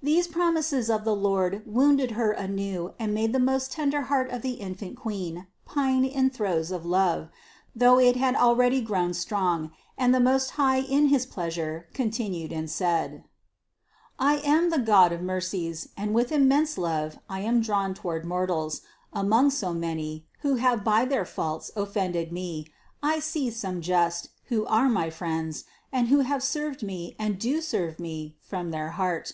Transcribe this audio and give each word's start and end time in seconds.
These 0.00 0.28
promises 0.28 0.88
of 0.88 1.02
the 1.02 1.16
Lord 1.16 1.64
wounded 1.66 2.12
Her 2.12 2.30
anew 2.30 2.94
and 3.00 3.12
made 3.12 3.32
the 3.32 3.40
most 3.40 3.72
tender 3.72 4.02
heart 4.02 4.30
of 4.30 4.42
the 4.42 4.52
infant 4.52 4.96
Queen 4.96 5.48
pine 5.64 6.04
in 6.04 6.30
throes 6.30 6.70
of 6.70 6.86
love, 6.86 7.30
though 7.74 7.98
it 7.98 8.14
had 8.14 8.36
already 8.36 8.80
grown 8.80 9.12
strong; 9.12 9.72
and 9.98 10.14
the 10.14 10.20
Most 10.20 10.50
High 10.50 10.78
in 10.78 11.08
his 11.08 11.26
pleasure 11.26 11.88
continued 11.94 12.52
and 12.52 12.70
said: 12.70 13.24
"I 14.16 14.36
am 14.36 14.70
the 14.70 14.78
God 14.78 15.10
of 15.12 15.20
mercies 15.20 15.88
and 15.96 16.14
with 16.14 16.30
immense 16.30 16.78
love 16.78 17.18
I 17.28 17.40
am 17.40 17.60
drawn 17.60 17.92
toward 17.92 18.24
mortals; 18.24 18.82
among 19.12 19.50
so 19.50 19.74
many, 19.74 20.28
who 20.42 20.54
have 20.54 20.84
by 20.84 21.04
their 21.04 21.24
faults 21.24 21.72
offended 21.74 22.30
Me, 22.30 22.68
I 23.02 23.18
see 23.18 23.50
some 23.50 23.80
just, 23.80 24.28
who 24.44 24.64
are 24.66 24.88
my 24.88 25.10
friends 25.10 25.64
and 25.90 26.06
who 26.06 26.20
have 26.20 26.44
served 26.44 26.84
Me 26.84 27.16
and 27.18 27.36
do 27.40 27.60
serve 27.60 27.98
Me 27.98 28.36
from 28.40 28.70
their 28.70 28.90
heart. 28.90 29.32